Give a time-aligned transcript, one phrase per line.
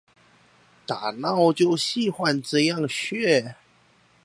[0.87, 3.55] 大腦喜歡這樣學